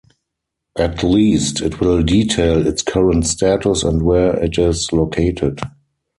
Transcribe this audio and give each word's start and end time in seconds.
At 0.79 1.03
least 1.03 1.61
it 1.61 1.79
will 1.79 2.01
detail 2.01 2.65
its 2.65 2.81
current 2.81 3.27
status 3.27 3.83
and 3.83 4.01
where 4.01 4.35
it 4.43 4.57
is 4.57 4.91
located. 4.91 5.59